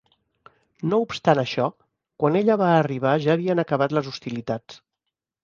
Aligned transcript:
No 0.93 0.99
obstant 1.03 1.41
això, 1.41 1.67
quan 2.23 2.39
ella 2.41 2.57
va 2.63 2.71
arribar 2.79 3.13
ja 3.27 3.35
havien 3.39 3.65
acabat 3.67 3.95
les 3.99 4.11
hostilitats. 4.15 4.83